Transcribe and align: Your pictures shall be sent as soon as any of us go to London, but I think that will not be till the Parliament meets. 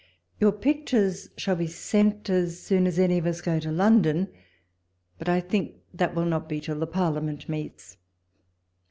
Your 0.39 0.51
pictures 0.51 1.29
shall 1.37 1.55
be 1.55 1.67
sent 1.67 2.27
as 2.27 2.59
soon 2.59 2.87
as 2.87 2.97
any 2.97 3.19
of 3.19 3.27
us 3.27 3.39
go 3.39 3.59
to 3.59 3.71
London, 3.71 4.29
but 5.19 5.29
I 5.29 5.39
think 5.39 5.75
that 5.93 6.15
will 6.15 6.25
not 6.25 6.49
be 6.49 6.59
till 6.59 6.79
the 6.79 6.87
Parliament 6.87 7.47
meets. 7.47 7.97